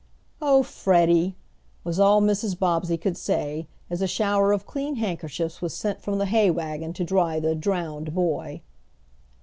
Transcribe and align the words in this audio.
"Oh, 0.41 0.63
Freddie!" 0.63 1.35
was 1.83 1.99
all 1.99 2.23
Mrs. 2.23 2.57
Bobbsey 2.57 2.97
could 2.97 3.15
say, 3.15 3.67
as 3.87 4.01
a 4.01 4.07
shower 4.07 4.51
of 4.51 4.65
clean 4.65 4.95
handkerchiefs 4.95 5.61
was 5.61 5.75
sent 5.75 6.01
from 6.01 6.17
the 6.17 6.25
hay 6.25 6.49
wagon 6.49 6.91
to 6.93 7.03
dry 7.03 7.39
the 7.39 7.53
"drowned" 7.53 8.11
boy. 8.15 8.63